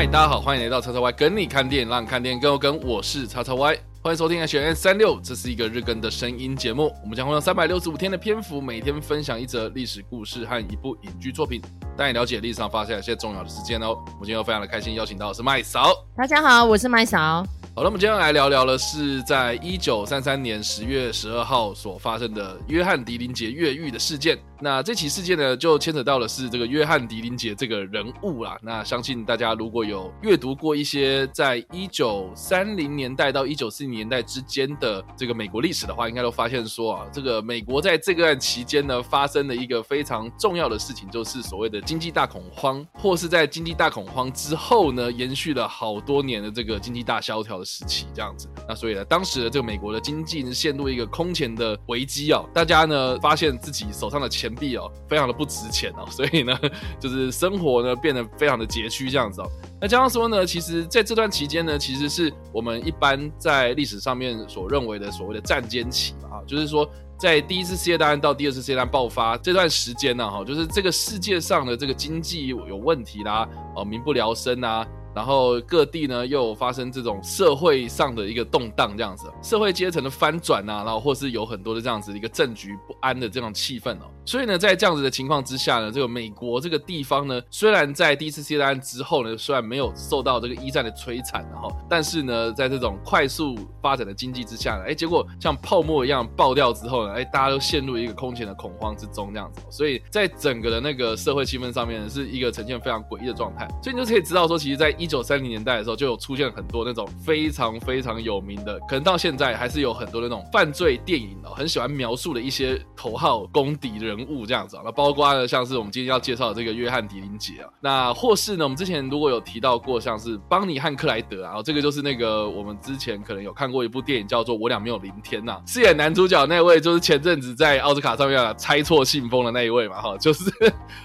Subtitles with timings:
[0.00, 2.80] 嗨，大家好，欢迎来到叉叉 Y 跟你看电影，让看电影更有梗。
[2.82, 6.90] 我是叉叉 Y，欢迎收听 H N 三六，这是一个日更的声音节目。
[7.02, 11.60] 我们将会用三百六十五天的篇幅，每天分享一则历史故事和一部影剧作品，
[11.98, 13.88] 带你了解历史上发生一些重要的事件哦。
[13.88, 15.92] 我们今天又非常的开心，邀请到的是麦嫂。
[16.16, 17.44] 大家好，我是麦嫂。
[17.80, 24.38] 好了，我们今天来聊聊的是在一九三三年十月十二号所发生的约翰·狄林杰越狱的事件。
[24.62, 28.58] 那这起事件呢，就牵扯到的是这个约翰·狄林杰这个人物啦。
[28.60, 48.48] 那相信大家如果有阅读过一些在一九三零年代到一九四零年代之间的这个美国历史的话，应该都发现说啊，这个美国在这个期间呢，发生了一个非常重要的事情，就是所谓的经济大恐慌，或是在经济大恐慌之后呢，延续了好多年的这个经济大萧条的时期，这样子。
[48.68, 56.58] 那所以呢，当时的这个美国的经济呢，陷入一个空前的危机哦，大家呢发现自己手上的钱币哦，非常的不值钱哦，所以呢，
[56.98, 59.48] 就是生活呢变得非常的拮据这样子哦。
[59.80, 74.86] 那加上说呢，其实在这段期间呢，其实是我们一般在历史上面所认为的所谓的战间期嘛，啊，就是说在第一次世界大战到第二次世界大战爆发这段时间呢，哈，就是这个世界上的这个经济有问题啦，哦，民不聊生啊。
[75.14, 84.10] 然后各地呢又发生这种社会上的一个动荡，这样子，社会阶层的翻转啊，然后或是有很多的这样子一个政局不安的这种气氛哦。
[84.24, 99.60] 所以呢，在这样子的情况之下呢，这个美国这个地方呢，虽然在第一次世界大战之后呢，虽然没有受到这个一战的摧残，然后，但是呢，在这种快速发展的经济之下呢，哎，结果像泡沫一样爆掉之后呢，哎，大家都陷入一个空前的恐慌之中，这样子。
[99.70, 103.66] 所以在整个的那个社会气氛上面呢，是一个呈现非常诡异的状态。
[103.82, 114.82] 所以你就可以知道说，其实，在一九三零年代的时候，就有出现很多那种非常非常有名的，可能到现在还是有很多那种犯罪电影哦，很喜欢描述的一些头号公敌人物这样子啊。
[114.84, 130.44] 那包括呢，像是我们今天要介绍的这个约翰·迪林杰啊，那或是呢，我们之前如果有提到过，像是邦尼汉克莱德啊，这个就是那个我们之前可能有看过一部电影叫做《我俩没有明天》呐， 饰演男主角那位就是前阵子在奥斯卡上面啊猜错信封的那一位嘛，哈，就是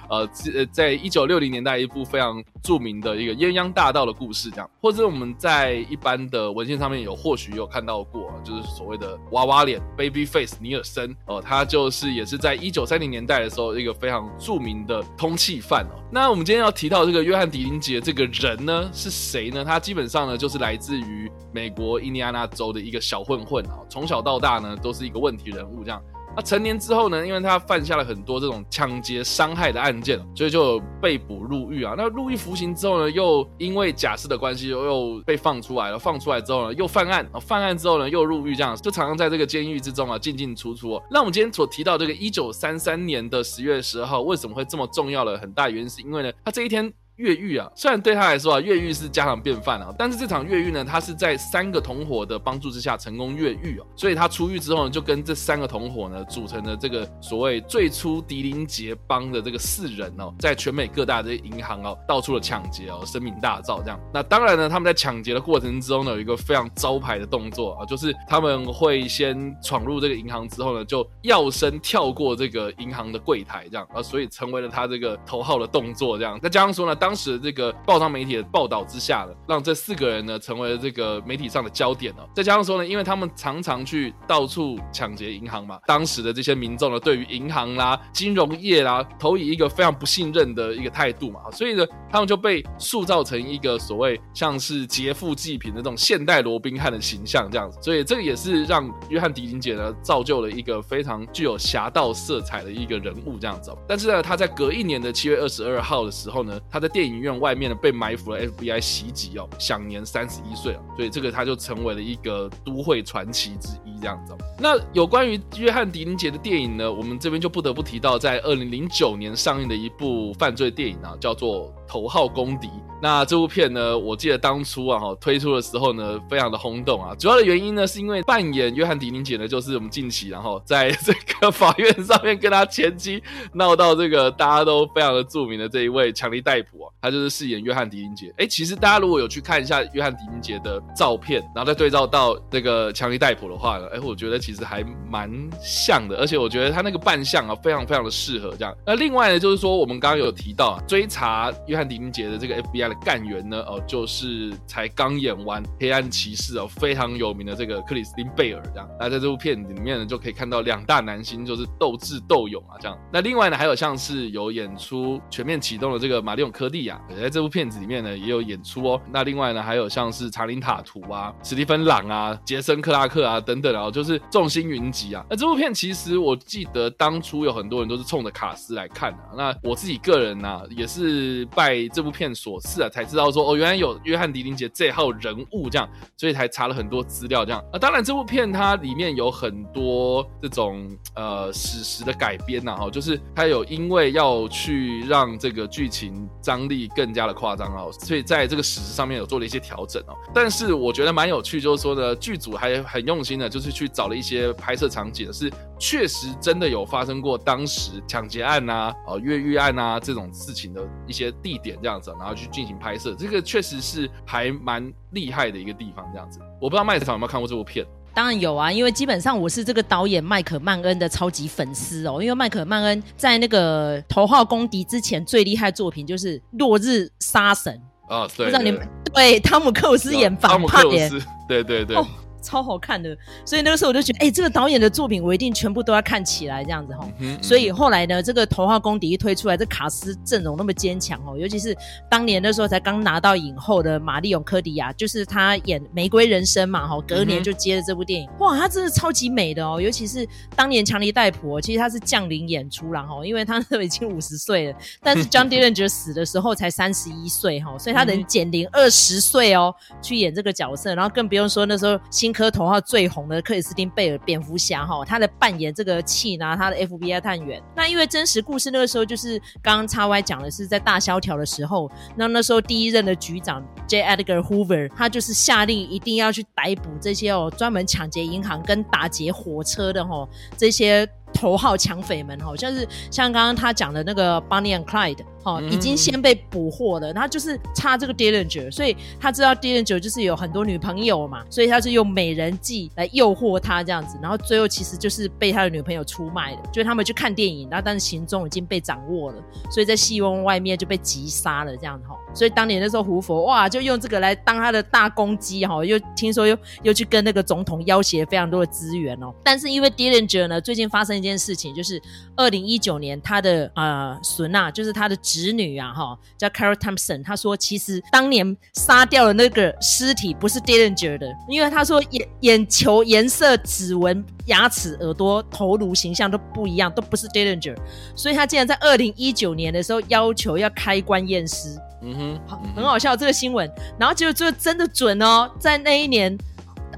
[0.10, 0.28] 呃，
[0.72, 4.70] 在一九六零年代一部非常著名的一个鸳鸯大盗的故事这样。
[4.82, 16.00] 或者我们在一般的文献上面有或许有看到过，就是所谓的娃娃脸 （Baby Face） 尼尔森哦，他就是也是在一九三零年代的时候一个非常著名的通缉犯哦。
[16.12, 19.64] 那我们今天要提到这个约翰·狄林杰这个人呢是谁呢？
[19.64, 26.02] 他基本上呢就是来自于美国印第安纳州的一个小混混啊，从小到大呢都是一个问题人物这样。
[26.36, 31.96] 那成年之后呢，因为他犯下了很多这种抢劫伤害的案件，所以就被捕入狱啊。
[31.98, 35.98] 那入狱服刑之后呢，又因为假释的关系，又又被放出来了。
[35.98, 41.02] 放出来之后呢，又犯案，犯案之后呢，又入狱，这样就常常在这个监狱之中啊进进出出。
[41.10, 46.94] 那我们今天所提到这个一九三三年的十月十二号，为什么会这么重要的很大原因，是因为呢，他这一天。
[47.18, 64.00] 越狱啊，虽然对他来说啊，越狱是家常便饭啊，但是这场越狱呢，他是在三个同伙的帮助之下成功越狱哦，所以他出狱之后呢，就跟这三个同伙呢组成了这个所谓最初狄林杰帮的这个四人哦，在全美各大的银行哦，到处的抢劫哦，声名大噪这样。
[64.14, 76.40] 那当然呢，他们在抢劫的过程之中呢，有一个非常招牌的动作啊，就是他们会先闯入这个银行之后呢，就跃身跳过这个银行的柜台这样啊，所以成为了他这个头号的动作这样。
[76.40, 82.28] 再加上说呢，当时的这个报章媒体的报道之下呢，让这四个人呢成为了这个媒体上的焦点哦。
[82.34, 97.78] 再加上说呢，因为他们常常去到处抢劫银行嘛，当时的这些民众呢，对于银行啦、金融业啦，投以一个非常不信任的一个态度嘛，所以呢，他们就被塑造成一个所谓像是劫富济贫的这种现代罗宾汉的形象这样子。
[97.84, 103.72] 所以这个也是让约翰·迪林杰呢造就了一个非常具有侠盗色彩的一个人物这样子。
[103.88, 107.26] 但是呢，他在隔一年的七月二十二号的时候呢，他在电影院。
[107.36, 114.34] 外面呢被埋伏了 FBI 袭击哦，享年三十一岁了，所以这个他就成为了一个都会传奇之一这样子。
[114.58, 122.68] 那有关于约翰·迪林杰的电影呢，我们这边就不得不提到在二零零九年上映的一部犯罪电影啊，叫做《头号公敌》。
[123.02, 127.14] 那这部片呢，我记得当初啊推出的时候呢，非常的轰动啊。
[127.20, 133.22] 主要的原因呢，是因为扮演约翰·狄林杰呢，就是我们近期然后 在这个法院上面跟他前妻
[133.54, 138.34] 闹到这个大家都非常的著名的这一位强力戴普啊，他就是饰演约翰·狄林杰。
[138.38, 145.30] 哎，其实大家如果有去看一下约翰·狄林杰的照片，然后再对照到这个强力戴普的话呢，哎，我觉得其实还蛮
[145.62, 148.74] 像的，而且我觉得他那个扮相啊，非常非常的适合这样。
[148.86, 152.96] 那另外呢，就是说我们刚刚有提到啊，追查约翰·狄林杰的这个 FBI 的。
[153.06, 153.62] 干员呢？
[153.68, 158.90] 哦，就是才刚演完《黑暗骑士》哦，非常有名的这个克里斯汀贝尔这样。
[159.00, 162.98] 那在这部片里面呢，就可以看到两大男星就是斗智斗勇啊这样。
[163.12, 169.02] 那另外呢，还有像是有演出《全面启动》的这个玛丽永科蒂亚在这部片子里面呢也有演出哦。
[169.12, 175.24] 那另外呢，还有像是查林塔图啊、史蒂芬朗啊、杰森克拉克啊等等啊，就是众星云集啊。
[175.30, 179.20] 那这部片其实我记得当初有很多人都是冲着卡斯来看的。
[179.38, 187.60] 那我自己个人呢、也是拜在这部片所赐啊，才知道说哦，原来有约翰·狄林杰这号人物这样，所以才查了很多资料这样。
[187.74, 200.14] 啊当然，这部片它里面有很多这种呃史实的改编呐，哈，就是它有因为要去让这个剧情张力更加的夸张啊，所以在这个史实上面有做了一些调整哦。
[200.36, 216.40] 但是我觉得蛮有趣，就是说呢，剧组还很用心的，就是去找了一些拍摄场景是确实真的有发生过当时抢劫案呐、呃越狱案啊这种事情的一些地点这样子，然后去进行拍摄，这个确实是还蛮厉害的一个地方这样子。
[216.62, 217.86] 我不知道麦子长有没有看过这部片？
[218.14, 222.22] 当然有啊，因为基本上我是这个导演麦克曼恩的超级粉丝哦。
[222.22, 227.78] 因为麦克曼恩在那个《头号公敌》之前最厉害的作品就是《落日杀神》
[228.16, 231.10] 啊，对，不知道你们对汤姆克鲁斯演反派耶，
[231.50, 231.98] 对对对。
[231.98, 232.08] 哦
[232.46, 237.10] 超好看的，所以那个时候我就觉得，哎、欸，这个导演的作品我一定全部都要看起来这样子哈。
[237.20, 241.76] 嗯嗯、所以后来呢，这个《头号公敌》一推出来，这卡斯阵容那么坚强哦，尤其是
[242.10, 267.64] 当年那时候才刚拿到影后的玛丽永科迪亚，就是她演《玫瑰人生》嘛哈，隔年就接了这部电影，嗯、哇，她真的超级美的哦，尤其是当年强尼戴普，其实她是降临演出了哈，因为她都已经五十岁了，但是 John Dillinger 死的时候才三十一岁哈，所以她能减龄二十岁哦，去演这个角色，然后更不用说那时候新科头号最红的克里斯汀贝尔蝙蝠侠哈，他的扮演这个气拿他的 FBI 探员。
[267.74, 274.04] 那因为真实故事那个时候就是刚刚叉 Y 讲的是在大萧条的时候，那那时候第一任的局长 J.
[274.04, 280.28] Edgar Hoover 他就是下令一定要去逮捕这些哦专门抢劫银行跟打劫火车的哈
[280.58, 285.24] 这些头号抢匪们哈，像是像刚刚他讲的那个 Bonnie and Clyde。
[285.46, 312.02] 哦，已经先被捕获了，他就是差这个 Dillinger，所以他知道 Dillinger 就是有很多女朋友嘛，所以他就用美人计来诱惑他这样子，然后最后其实就是被他的女朋友出卖了，就是他们去看电影，然后但是行踪已经被掌握了，所以在戏院外面就被击杀了这样子哈，所以当年那时候胡佛哇就用这个来当他的大攻击哈，又听说又又去跟那个总统要挟非常多的资源哦，但是因为 Dillinger 呢最近发生一件事情，就是
[312.38, 315.16] 二零一九年他的呃孙啊，就是他的。
[315.26, 317.24] 侄女啊，哈，叫 Carol Thompson。
[317.24, 327.76] 他说，其实当年杀掉的那个尸体不是 Dillinger 的，因为他说眼眼球颜色、指纹、牙齿、耳朵、头颅形象都不一样，都不是 Dillinger。
[328.16, 331.76] 所以他竟然在二零一九年的时候要求要开棺验尸。
[332.04, 333.68] 嗯哼，好，很好笑这个新闻。
[333.98, 336.38] 然后结果就真的准哦，在那一年，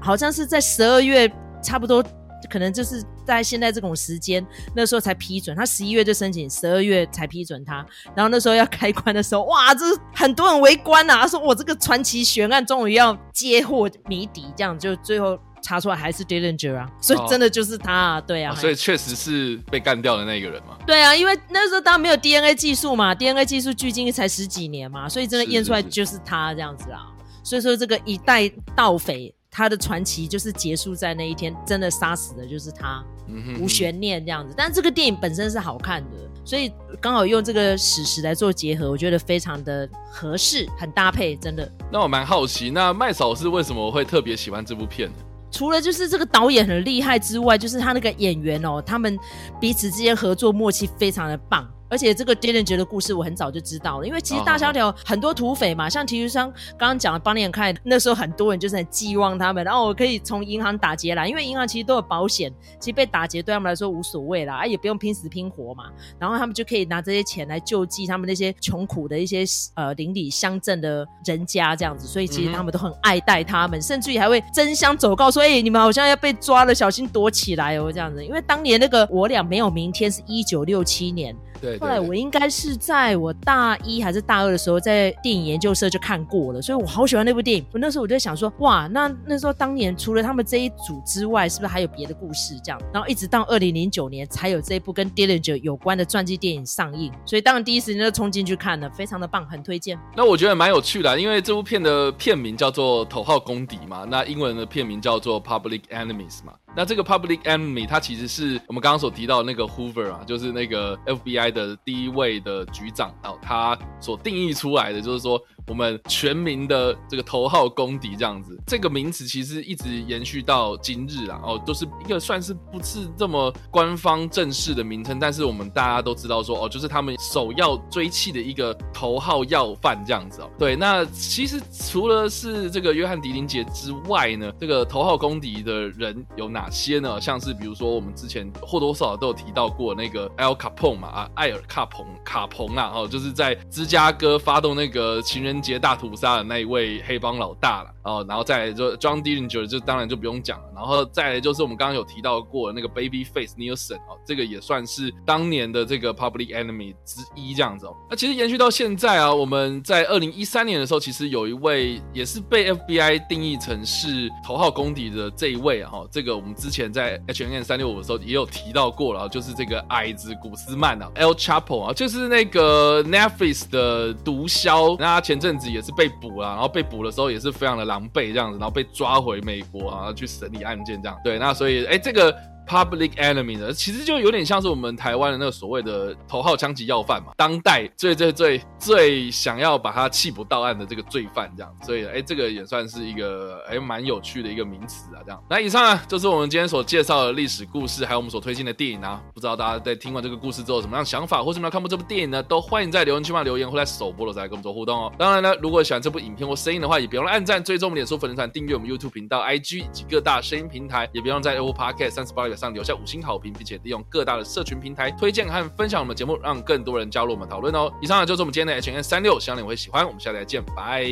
[0.02, 1.32] 好像是在十二月，
[1.62, 2.04] 差不多。
[2.50, 7.84] 可能就是在现在这种时间，那时候才批准他，十一月就申请，十二月才批准他。
[8.14, 9.84] 然后那时候要开棺的时候， 哇，这
[10.14, 11.22] 很多人围观呐、啊。
[11.22, 18.52] 他说：“我这个传奇悬案终于要揭获谜底，这样就最后查出来还是 Dillinger 啊，所以真的就是他，啊，对啊。
[18.52, 20.78] 哦”所以确实是被干掉的那个人嘛？
[20.86, 27.06] 对啊，因为那时候当然没有 DNA 技术嘛，DNA 技术距今才十几年嘛，所以真的验出来就是他这样子啊。
[27.42, 29.34] 所以说这个一代盗匪。
[29.50, 34.54] 他的传奇就是结束在那一天，真的杀死的就是他，嗯、哼哼无悬念这样子。
[34.56, 41.70] 但这个电影本身是好看的，所以刚好用这个史实来做结合，我觉得非常的合适，很搭配，真的。
[41.90, 45.14] 那我蛮好奇，那麦嫂是为什么会特别喜欢这部片呢？
[45.50, 49.18] 除了就是这个导演很厉害之外，就是他那个演员哦，他们
[49.58, 51.66] 彼此之间合作默契非常的棒。
[51.88, 65.84] 而且这个 Dillinger 的故事我很早就知道了，因为其实大萧条很多土匪嘛，哦、像提督商刚刚讲的 Bonnie and Clyde，那时候很多人就是很寄望他们，然后我可以从银行打劫来，因为银行其实都有保险，其实被打劫对他们来说无所谓啦，啊也不用拼死拼活嘛，
[66.18, 81.34] 然后他们就可以拿这些钱来救济他们那些穷苦的一些呃邻里乡镇的人家这样子，所以其实他们都很爱戴他们，嗯、甚至于还会争相走告说，哎、欸，你们好像要被抓了，小心躲起来哦这样子，因为当年那个我俩没有明天是一九六七年。
[81.60, 87.64] 对，对，对，后来我应该是在我大一还是大二的时候，在电影研究社就看过了，所以我好喜欢那部电影。
[87.72, 92.80] 我那时候我就想说，哇，那那时候当年除了他们这一组之外，是不是还有别的故事这样？
[92.92, 99.98] 然后一直到二零零九年才有这一部跟 Dillinger 有关的传记电影上映，所以当然第一时间就冲进去看了，非常的棒，很推荐。
[100.16, 106.52] 那我觉得蛮有趣的，因为这部片的片名叫做《头号公敌》嘛，那英文的片名叫做《Public Enemies》嘛。
[106.78, 115.42] 那这个 Public Enemy 它其实是我们刚刚所提到的那个 Hoover 啊，就是那个 FBI 的第一位的局长，然后他所定义出来的就是说。
[115.68, 118.58] 我们全民的这个头号公敌这样子。
[118.66, 130.50] 这个名词其实一直延续到今日啊，哦，都是一个算是不是这么官方正式的名称，但是我们大家都知道说，哦，就是他们首要追弃的一个头号要犯这样子哦。
[130.58, 137.20] 对，那其实除了是这个约翰·狄林杰之外呢，这个头号公敌的人有哪些呢？
[137.20, 157.94] 像是比如说我们之前或多或少都有提到过那个 Al Capone 嘛，啊，艾尔卡彭卡彭啊，哦，就是在芝加哥发动那个情人节大屠杀的那一位黑帮老大了，哦，然后再来就 John Dillinger 就当然就不用讲了，然后再来就是我们刚刚有提到过那个 Babyface Nelson 哦，这个也算是当年的这个 Public Enemy 之一这样子哦。
[158.10, 182.36] 那其实延续到现在啊，我们在二零一三年的时候，其实有一位也是被 FBI 定义成是头号公敌的这一位哈、啊，这个我们之前在 HNN 三六五的时候也有提到过了，就是这个矮子古斯曼啊，L Chapo 啊，就是那个 Netflix 的毒枭，那他前阵子也是被捕了，然后被捕的时候也是非常的狼狈这样子，然后被抓回美国啊去审理案件这样，对，那所以哎这个。
[182.68, 195.42] Public Enemy 呢，其实就有点像是我们台湾的那个所谓的头号枪击要犯嘛，当代最最最最想要把他缉捕到案的这个罪犯这样，所以哎，这个也算是一个哎蛮有趣的一个名词啊，这样。
[195.48, 199.22] 那以上啊，就是我们今天所介绍的历史故事，还有我们所推荐的电影啊。
[199.32, 202.42] 不知道大家在听完这个故事之后什么样的想法，或是没有看过这部电影呢？
[202.42, 205.12] 都欢迎在留言区嘛留言，或在首播的时候来跟我们做互动哦。
[205.18, 213.48] 当然呢，如果喜欢这部影片或声音的话，也别忘了按赞、追踪我们脸书粉丝团、订阅我们 YouTube 频道、IG 以及各大声音平台，也别忘在 Apple Podcast 三十八个上留下五星好评。
[213.58, 217.92] 并且利用各大的社群平台推荐和分享我们的节目，让更多人加入我们讨论哦。
[218.00, 220.06] 以上呢就是我们今天的 H&M 365，希望你会喜欢。
[220.06, 221.04] 我们下次再见，拜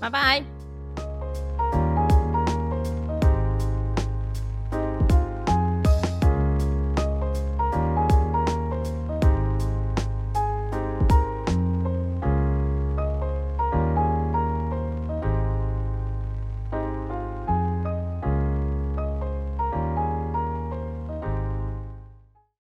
[0.00, 0.59] 拜拜。